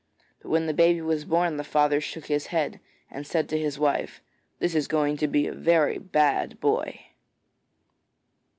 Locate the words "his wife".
3.59-4.19